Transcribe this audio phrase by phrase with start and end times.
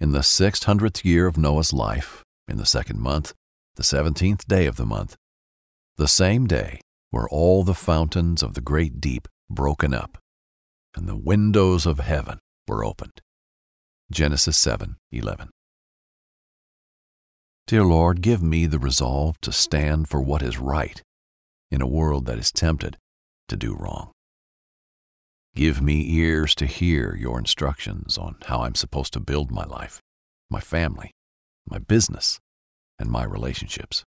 [0.00, 3.34] In the six hundredth year of Noah's life, in the second month,
[3.76, 5.14] the seventeenth day of the month,
[5.98, 6.80] the same day
[7.12, 10.16] were all the fountains of the great deep broken up,
[10.96, 13.20] and the windows of heaven were opened.
[14.10, 15.50] Genesis 7 11.
[17.66, 21.02] Dear Lord, give me the resolve to stand for what is right
[21.70, 22.96] in a world that is tempted
[23.48, 24.12] to do wrong.
[25.54, 30.00] Give me ears to hear your instructions on how I'm supposed to build my life,
[30.48, 31.10] my family,
[31.68, 32.38] my business,
[32.98, 34.04] and my relationships.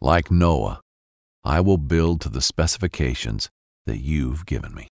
[0.00, 0.80] Like Noah,
[1.44, 3.50] I will build to the specifications
[3.86, 4.88] that you've given me.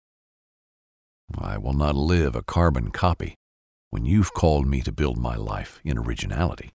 [1.36, 3.34] I will not live a carbon copy
[3.90, 6.70] when you've called me to build my life in originality.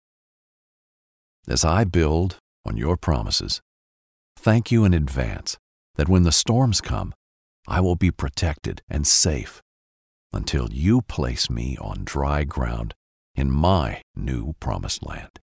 [1.48, 3.62] As I build on your promises,
[4.38, 5.58] thank you in advance
[5.96, 7.14] that when the storms come,
[7.68, 9.62] I will be protected and safe
[10.32, 12.94] until you place me on dry ground
[13.36, 15.40] in my new promised land.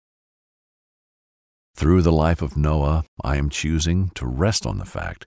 [1.75, 5.25] Through the life of Noah, I am choosing to rest on the fact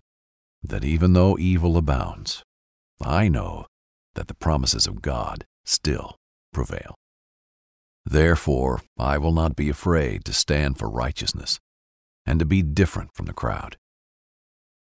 [0.62, 2.42] that even though evil abounds,
[3.02, 3.66] I know
[4.14, 6.16] that the promises of God still
[6.52, 6.94] prevail.
[8.04, 11.58] Therefore, I will not be afraid to stand for righteousness
[12.24, 13.76] and to be different from the crowd.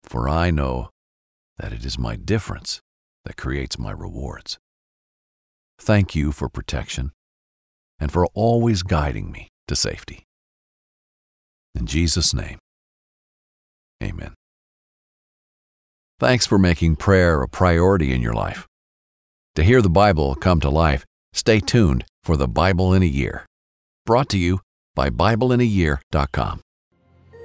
[0.03, 0.89] For I know
[1.57, 2.81] that it is my difference
[3.25, 4.57] that creates my rewards.
[5.79, 7.11] Thank you for protection
[7.99, 10.25] and for always guiding me to safety.
[11.73, 12.59] In Jesus' name,
[14.03, 14.33] amen.
[16.19, 18.67] Thanks for making prayer a priority in your life.
[19.55, 23.45] To hear the Bible come to life, stay tuned for the Bible in a Year.
[24.05, 24.61] Brought to you
[24.95, 26.61] by BibleInAYear.com.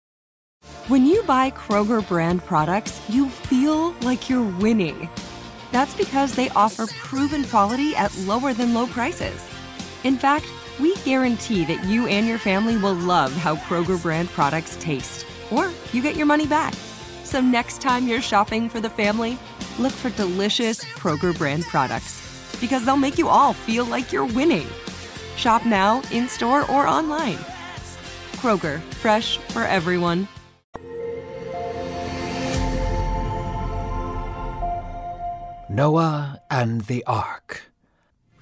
[0.88, 5.10] When you buy Kroger brand products, you feel like you're winning.
[5.72, 9.46] That's because they offer proven quality at lower than low prices.
[10.04, 10.46] In fact,
[10.80, 15.72] we guarantee that you and your family will love how Kroger brand products taste, or
[15.92, 16.74] you get your money back.
[17.30, 19.38] So next time you're shopping for the family,
[19.78, 24.66] look for delicious Kroger brand products because they'll make you all feel like you're winning.
[25.36, 27.38] Shop now, in store, or online.
[28.38, 30.28] Kroger, fresh for everyone.
[35.70, 37.62] Noah and the Ark.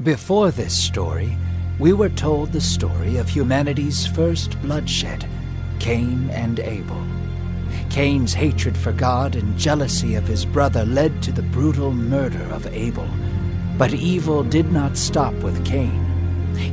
[0.02, 1.36] Before this story,
[1.78, 5.28] we were told the story of humanity's first bloodshed
[5.80, 7.27] Cain and Abel.
[7.90, 12.68] Cain's hatred for God and jealousy of his brother led to the brutal murder of
[12.68, 13.08] Abel.
[13.78, 16.04] But evil did not stop with Cain.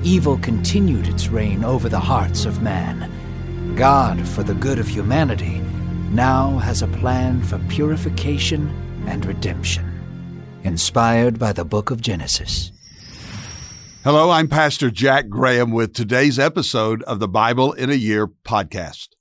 [0.02, 3.74] Evil continued its reign over the hearts of man.
[3.76, 5.60] God, for the good of humanity,
[6.10, 8.68] now has a plan for purification
[9.06, 9.90] and redemption.
[10.62, 12.72] Inspired by the book of Genesis.
[14.04, 19.13] Hello, I'm Pastor Jack Graham with today's episode of the Bible in a Year podcast.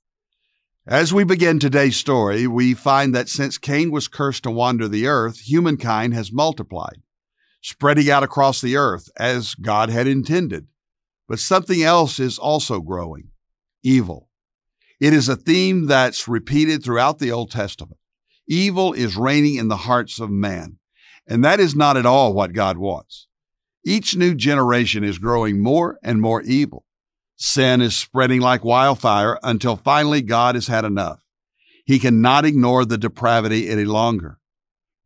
[0.86, 5.06] As we begin today's story, we find that since Cain was cursed to wander the
[5.06, 7.00] earth, humankind has multiplied,
[7.62, 10.66] spreading out across the earth as God had intended.
[11.26, 13.30] But something else is also growing
[13.82, 14.28] evil.
[15.00, 17.98] It is a theme that's repeated throughout the Old Testament.
[18.46, 20.76] Evil is reigning in the hearts of man,
[21.26, 23.26] and that is not at all what God wants.
[23.86, 26.84] Each new generation is growing more and more evil.
[27.36, 31.24] Sin is spreading like wildfire until finally God has had enough.
[31.84, 34.38] He cannot ignore the depravity any longer.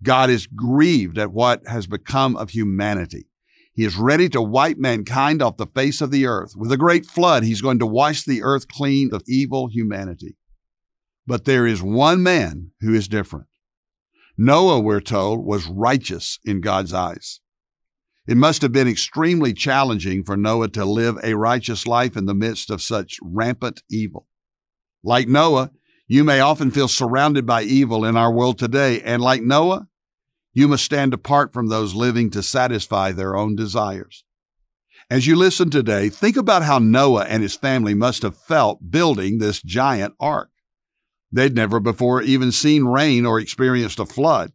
[0.02, 3.28] God is grieved at what has become of humanity.
[3.72, 6.54] He is ready to wipe mankind off the face of the earth.
[6.56, 10.36] With a great flood, he's going to wash the earth clean of evil humanity.
[11.26, 13.46] But there is one man who is different.
[14.36, 17.40] Noah, we're told, was righteous in God's eyes.
[18.28, 22.34] It must have been extremely challenging for Noah to live a righteous life in the
[22.34, 24.26] midst of such rampant evil.
[25.02, 25.70] Like Noah,
[26.06, 29.88] you may often feel surrounded by evil in our world today, and like Noah,
[30.52, 34.24] you must stand apart from those living to satisfy their own desires.
[35.08, 39.38] As you listen today, think about how Noah and his family must have felt building
[39.38, 40.50] this giant ark.
[41.32, 44.52] They'd never before even seen rain or experienced a flood.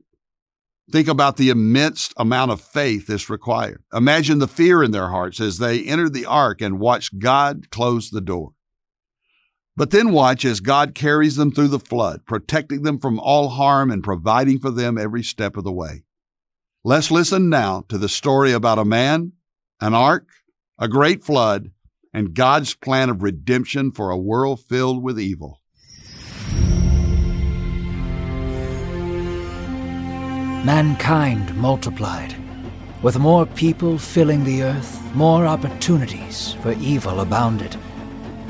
[0.92, 3.84] Think about the immense amount of faith this required.
[3.94, 8.10] Imagine the fear in their hearts as they entered the ark and watched God close
[8.10, 8.52] the door.
[9.76, 13.90] But then watch as God carries them through the flood, protecting them from all harm
[13.90, 16.04] and providing for them every step of the way.
[16.84, 19.32] Let's listen now to the story about a man,
[19.80, 20.28] an ark,
[20.78, 21.72] a great flood,
[22.14, 25.62] and God's plan of redemption for a world filled with evil.
[30.64, 32.34] Mankind multiplied.
[33.02, 37.76] With more people filling the earth, more opportunities for evil abounded.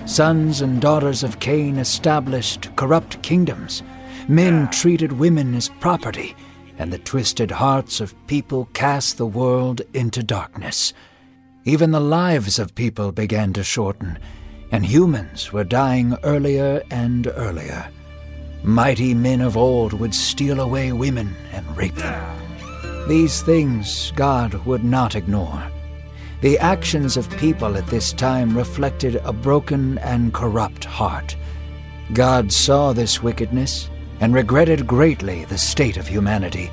[0.05, 3.81] Sons and daughters of Cain established corrupt kingdoms.
[4.27, 6.35] Men treated women as property,
[6.77, 10.93] and the twisted hearts of people cast the world into darkness.
[11.63, 14.19] Even the lives of people began to shorten,
[14.71, 17.89] and humans were dying earlier and earlier.
[18.63, 22.39] Mighty men of old would steal away women and rape them.
[23.09, 25.69] These things God would not ignore.
[26.39, 31.35] The actions of people at this time reflected a broken and corrupt heart.
[32.13, 33.89] God saw this wickedness
[34.21, 36.71] and regretted greatly the state of humanity.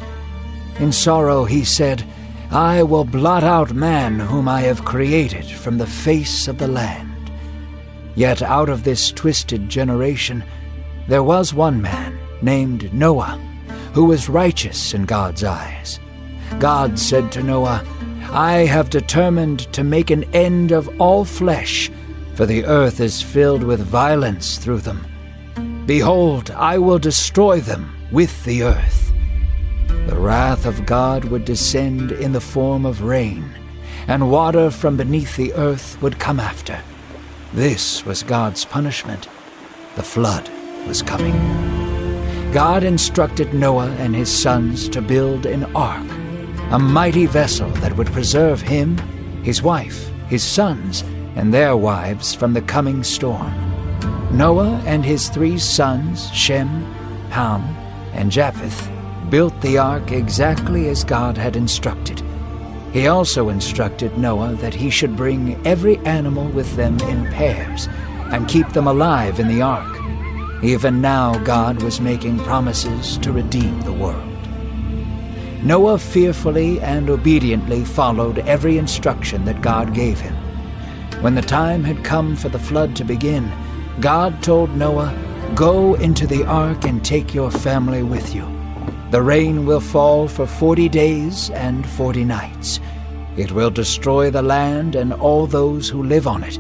[0.79, 2.05] In sorrow he said,
[2.53, 7.33] I will blot out man whom I have created from the face of the land.
[8.15, 10.45] Yet out of this twisted generation
[11.11, 13.37] there was one man named Noah,
[13.95, 15.99] who was righteous in God's eyes.
[16.61, 17.85] God said to Noah,
[18.31, 21.91] I have determined to make an end of all flesh,
[22.37, 25.05] for the earth is filled with violence through them.
[25.85, 29.13] Behold, I will destroy them with the earth.
[30.07, 33.53] The wrath of God would descend in the form of rain,
[34.07, 36.81] and water from beneath the earth would come after.
[37.53, 39.27] This was God's punishment.
[39.97, 40.49] The flood
[40.87, 41.35] was coming.
[42.53, 46.07] God instructed Noah and his sons to build an ark
[46.71, 48.97] a mighty vessel that would preserve him,
[49.43, 51.03] his wife, his sons,
[51.35, 53.53] and their wives from the coming storm.
[54.31, 56.69] Noah and his three sons, Shem,
[57.31, 57.63] Ham,
[58.13, 58.89] and Japheth,
[59.31, 62.23] built the ark exactly as God had instructed.
[62.93, 67.89] He also instructed Noah that he should bring every animal with them in pairs
[68.31, 70.00] and keep them alive in the ark.
[70.63, 74.27] Even now, God was making promises to redeem the world.
[75.63, 80.35] Noah fearfully and obediently followed every instruction that God gave him.
[81.23, 83.51] When the time had come for the flood to begin,
[84.01, 85.17] God told Noah,
[85.55, 88.47] Go into the ark and take your family with you.
[89.11, 92.81] The rain will fall for forty days and forty nights.
[93.37, 96.59] It will destroy the land and all those who live on it,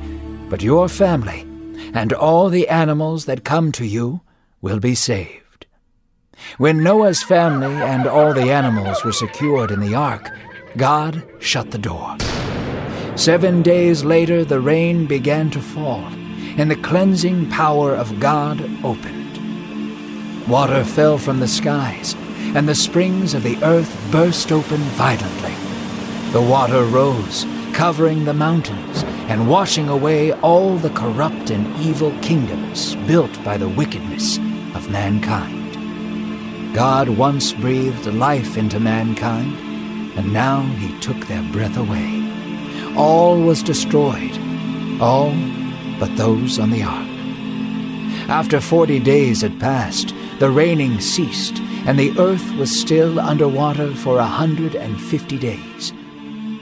[0.49, 1.47] but your family
[1.95, 4.21] and all the animals that come to you
[4.61, 5.67] will be saved.
[6.59, 10.31] When Noah's family and all the animals were secured in the ark,
[10.77, 12.17] God shut the door.
[13.17, 16.05] Seven days later, the rain began to fall,
[16.57, 19.19] and the cleansing power of God opened.
[20.49, 22.15] Water fell from the skies,
[22.55, 25.55] and the springs of the earth burst open violently.
[26.33, 32.97] The water rose, covering the mountains, and washing away all the corrupt and evil kingdoms
[33.07, 34.39] built by the wickedness
[34.75, 36.75] of mankind.
[36.75, 39.57] God once breathed life into mankind,
[40.19, 42.11] and now he took their breath away.
[42.97, 44.37] All was destroyed,
[45.01, 45.33] all
[46.01, 47.09] but those on the ark.
[48.29, 53.95] After forty days had passed, the raining ceased, and the earth was still under water
[53.95, 55.93] for a hundred and fifty days.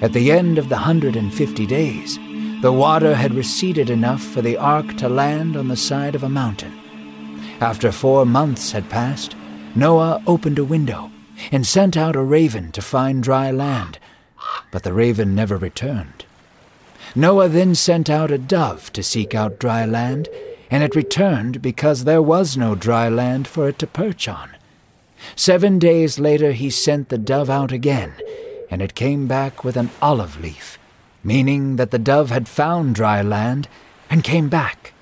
[0.03, 2.19] At the end of the hundred and fifty days,
[2.61, 6.29] the water had receded enough for the ark to land on the side of a
[6.29, 6.77] mountain.
[7.61, 9.37] After four months had passed,
[9.77, 11.11] Noah opened a window
[11.53, 13.99] and sent out a raven to find dry land,
[14.73, 16.25] but the raven never returned.
[17.15, 20.29] Noah then sent out a dove to seek out dry land,
[20.71, 24.51] and it returned because there was no dry land for it to perch on.
[25.37, 28.13] Seven days later he sent the dove out again,
[28.71, 30.79] and it came back with an olive leaf,
[31.23, 33.69] meaning that the dove had found dry land
[34.11, 34.93] and came back.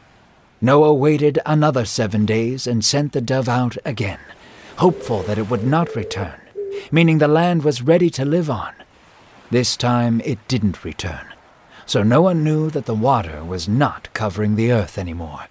[0.61, 4.21] Noah waited another seven days and sent the dove out again,
[4.77, 6.41] hopeful that it would not return,
[6.91, 8.73] meaning the land was ready to live on.
[9.51, 11.27] This time it didn't return,
[11.85, 15.47] so Noah knew that the water was not covering the earth anymore.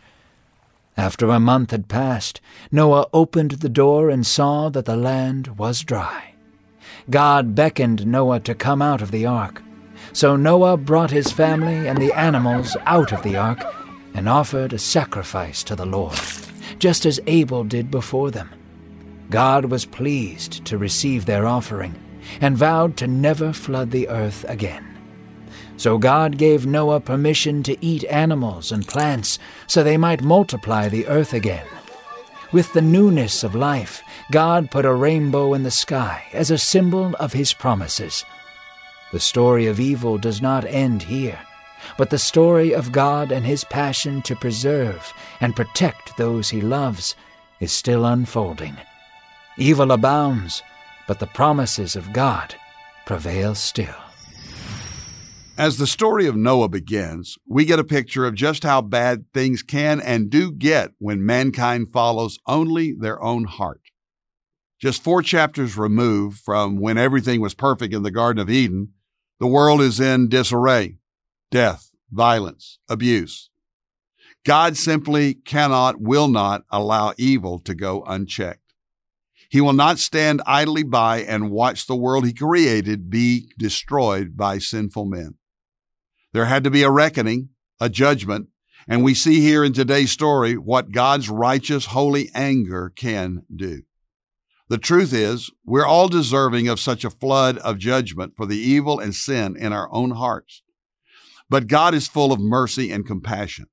[0.98, 2.42] After a month had passed,
[2.72, 6.34] Noah opened the door and saw that the land was dry.
[7.10, 9.62] God beckoned Noah to come out of the ark.
[10.14, 13.64] So Noah brought his family and the animals out of the ark
[14.14, 16.18] and offered a sacrifice to the Lord,
[16.80, 18.50] just as Abel did before them.
[19.30, 21.96] God was pleased to receive their offering
[22.40, 24.86] and vowed to never flood the earth again.
[25.78, 31.08] So God gave Noah permission to eat animals and plants so they might multiply the
[31.08, 31.68] earth again.
[32.52, 37.16] With the newness of life, God put a rainbow in the sky as a symbol
[37.20, 38.24] of his promises.
[39.12, 41.40] The story of evil does not end here,
[41.98, 47.16] but the story of God and his passion to preserve and protect those he loves
[47.60, 48.76] is still unfolding.
[49.58, 50.64] Evil abounds,
[51.08, 52.56] but the promises of God
[53.06, 53.96] prevail still.
[55.58, 59.64] As the story of Noah begins, we get a picture of just how bad things
[59.64, 63.80] can and do get when mankind follows only their own heart.
[64.82, 68.90] Just four chapters removed from when everything was perfect in the Garden of Eden,
[69.40, 70.98] the world is in disarray,
[71.52, 73.50] death, violence, abuse.
[74.46, 78.62] God simply cannot, will not allow evil to go unchecked.
[79.50, 84.58] He will not stand idly by and watch the world he created be destroyed by
[84.58, 85.36] sinful men.
[86.34, 87.50] There had to be a reckoning,
[87.80, 88.50] a judgment,
[88.88, 93.84] and we see here in today's story what God's righteous, holy anger can do.
[94.68, 99.00] The truth is, we're all deserving of such a flood of judgment for the evil
[99.00, 100.64] and sin in our own hearts.
[101.50, 103.68] But God is full of mercy and compassion.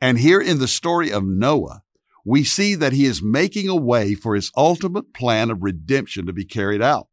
[0.00, 1.82] And here in the story of Noah,
[2.24, 6.32] we see that he is making a way for his ultimate plan of redemption to
[6.32, 7.06] be carried out.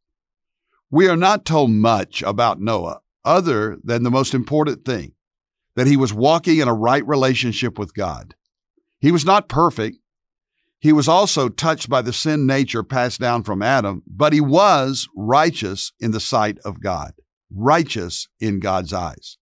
[0.90, 5.14] We are not told much about Noah other than the most important thing
[5.76, 8.36] that he was walking in a right relationship with God.
[9.00, 9.98] He was not perfect.
[10.84, 15.08] He was also touched by the sin nature passed down from Adam, but he was
[15.16, 17.14] righteous in the sight of God,
[17.50, 19.38] righteous in God's eyes.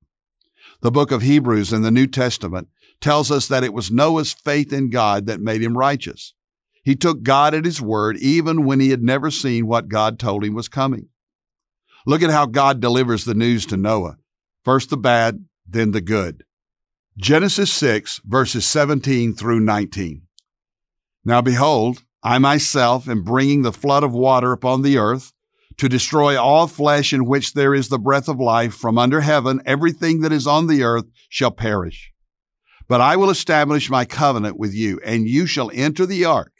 [0.82, 2.68] The book of Hebrews in the New Testament
[3.00, 6.36] tells us that it was Noah's faith in God that made him righteous.
[6.84, 10.46] He took God at his word even when he had never seen what God told
[10.46, 11.10] him was coming.
[12.06, 14.18] Look at how God delivers the news to Noah.
[14.64, 16.44] First the bad, then the good.
[17.18, 20.28] Genesis 6, verses 17 through 19.
[21.24, 25.34] Now behold, I myself am bringing the flood of water upon the earth
[25.78, 29.62] to destroy all flesh in which there is the breath of life from under heaven.
[29.66, 32.12] Everything that is on the earth shall perish.
[32.88, 36.54] But I will establish my covenant with you, and you shall enter the ark,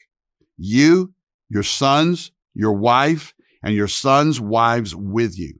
[0.58, 1.14] you,
[1.50, 5.60] your sons, your wife, and your sons' wives with you.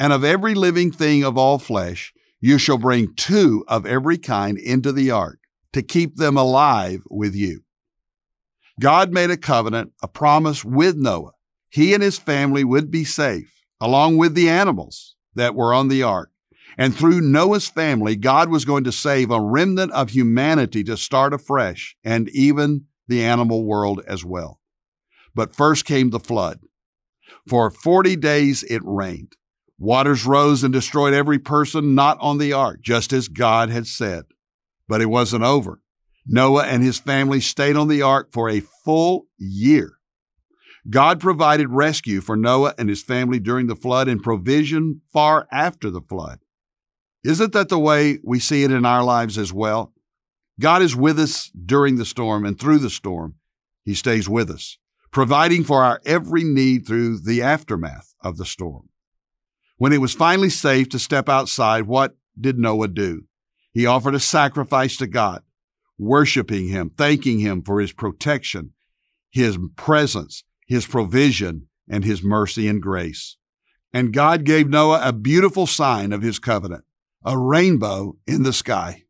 [0.00, 4.58] And of every living thing of all flesh, you shall bring two of every kind
[4.58, 5.38] into the ark
[5.72, 7.62] to keep them alive with you.
[8.80, 11.32] God made a covenant, a promise with Noah.
[11.68, 16.02] He and his family would be safe, along with the animals that were on the
[16.02, 16.30] ark.
[16.78, 21.34] And through Noah's family, God was going to save a remnant of humanity to start
[21.34, 24.58] afresh, and even the animal world as well.
[25.34, 26.60] But first came the flood.
[27.46, 29.36] For 40 days it rained.
[29.78, 34.24] Waters rose and destroyed every person not on the ark, just as God had said.
[34.88, 35.81] But it wasn't over.
[36.26, 39.94] Noah and his family stayed on the ark for a full year.
[40.88, 45.90] God provided rescue for Noah and his family during the flood and provision far after
[45.90, 46.40] the flood.
[47.24, 49.92] Isn't that the way we see it in our lives as well?
[50.60, 53.36] God is with us during the storm and through the storm.
[53.84, 54.78] He stays with us
[55.12, 58.88] providing for our every need through the aftermath of the storm.
[59.76, 63.24] When it was finally safe to step outside, what did Noah do?
[63.72, 65.42] He offered a sacrifice to God,
[65.98, 68.72] worshiping Him, thanking Him for His protection,
[69.30, 73.36] His presence, His provision, and His mercy and grace.
[73.92, 76.84] And God gave Noah a beautiful sign of His covenant,
[77.24, 79.04] a rainbow in the sky.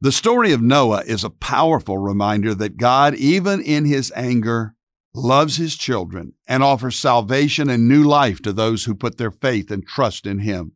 [0.00, 4.74] The story of Noah is a powerful reminder that God, even in His anger,
[5.14, 9.70] loves his children, and offers salvation and new life to those who put their faith
[9.70, 10.72] and trust in him.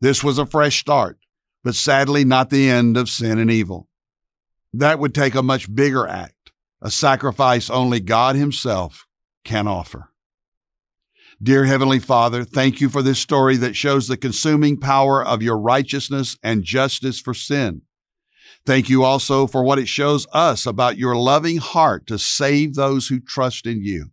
[0.00, 1.18] This was a fresh start,
[1.64, 3.88] but sadly not the end of sin and evil.
[4.72, 9.06] That would take a much bigger act, a sacrifice only God himself
[9.44, 10.10] can offer.
[11.42, 15.58] Dear Heavenly Father, thank you for this story that shows the consuming power of your
[15.58, 17.82] righteousness and justice for sin.
[18.64, 23.08] Thank you also for what it shows us about your loving heart to save those
[23.08, 24.12] who trust in you.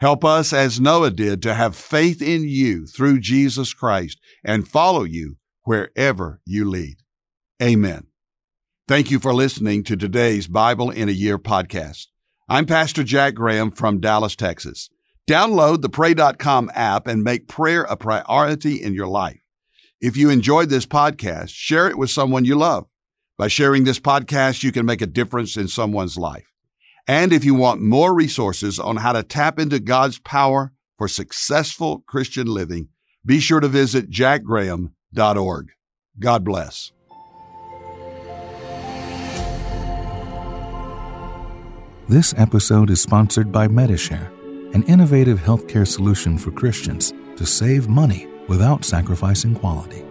[0.00, 5.04] Help us, as Noah did, to have faith in you through Jesus Christ and follow
[5.04, 6.96] you wherever you lead.
[7.62, 8.08] Amen.
[8.88, 12.08] Thank you for listening to today's Bible in a Year podcast.
[12.48, 14.90] I'm Pastor Jack Graham from Dallas, Texas.
[15.30, 19.38] Download the Pray.com app and make prayer a priority in your life.
[20.00, 22.86] If you enjoyed this podcast, share it with someone you love.
[23.38, 26.48] By sharing this podcast, you can make a difference in someone's life.
[27.06, 32.02] And if you want more resources on how to tap into God's power for successful
[32.08, 32.88] Christian living,
[33.24, 35.70] be sure to visit jackgraham.org.
[36.18, 36.90] God bless.
[42.12, 44.30] This episode is sponsored by Medi-Share,
[44.74, 50.04] an innovative healthcare solution for Christians to save money without sacrificing quality.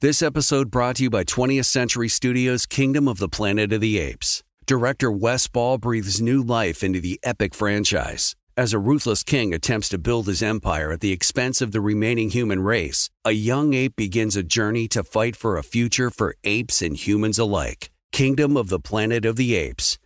[0.00, 4.00] This episode brought to you by 20th Century Studios' Kingdom of the Planet of the
[4.00, 4.42] Apes.
[4.66, 8.34] Director Wes Ball breathes new life into the epic franchise.
[8.56, 12.30] As a ruthless king attempts to build his empire at the expense of the remaining
[12.30, 16.82] human race, a young ape begins a journey to fight for a future for apes
[16.82, 17.92] and humans alike.
[18.10, 19.98] Kingdom of the Planet of the Apes.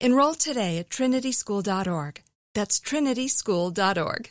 [0.00, 2.22] Enroll today at trinityschool.org.
[2.54, 4.30] That's trinityschool.org.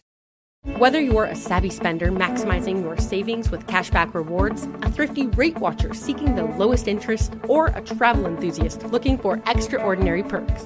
[0.77, 5.93] Whether you're a savvy spender maximizing your savings with cashback rewards, a thrifty rate watcher
[5.93, 10.65] seeking the lowest interest, or a travel enthusiast looking for extraordinary perks,